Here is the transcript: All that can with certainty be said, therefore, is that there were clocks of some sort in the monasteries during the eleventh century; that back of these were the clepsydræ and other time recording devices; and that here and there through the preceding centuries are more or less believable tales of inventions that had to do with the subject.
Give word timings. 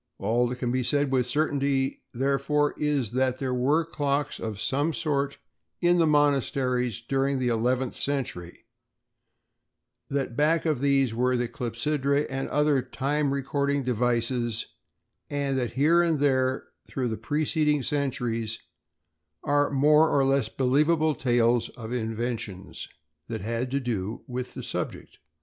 All 0.17 0.47
that 0.47 0.55
can 0.57 0.71
with 1.11 1.27
certainty 1.27 1.89
be 1.89 1.93
said, 2.11 2.19
therefore, 2.19 2.73
is 2.75 3.11
that 3.11 3.37
there 3.37 3.53
were 3.53 3.85
clocks 3.85 4.39
of 4.39 4.59
some 4.59 4.93
sort 4.93 5.37
in 5.79 5.99
the 5.99 6.07
monasteries 6.07 7.01
during 7.01 7.37
the 7.37 7.49
eleventh 7.49 7.93
century; 7.93 8.65
that 10.09 10.35
back 10.35 10.65
of 10.65 10.79
these 10.81 11.13
were 11.13 11.37
the 11.37 11.47
clepsydræ 11.47 12.25
and 12.31 12.49
other 12.49 12.81
time 12.81 13.31
recording 13.31 13.83
devices; 13.83 14.65
and 15.29 15.55
that 15.59 15.73
here 15.73 16.01
and 16.01 16.19
there 16.19 16.67
through 16.87 17.07
the 17.07 17.15
preceding 17.15 17.83
centuries 17.83 18.57
are 19.43 19.69
more 19.69 20.09
or 20.09 20.25
less 20.25 20.49
believable 20.49 21.13
tales 21.13 21.69
of 21.77 21.93
inventions 21.93 22.87
that 23.27 23.41
had 23.41 23.69
to 23.69 23.79
do 23.79 24.23
with 24.25 24.55
the 24.55 24.63
subject. 24.63 25.19